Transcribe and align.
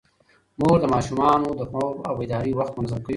مور 0.59 0.77
د 0.81 0.85
ماشومانو 0.93 1.49
د 1.59 1.61
خوب 1.71 1.95
او 2.07 2.13
بیدارۍ 2.19 2.53
وخت 2.55 2.73
منظم 2.75 2.99
کوي. 3.03 3.09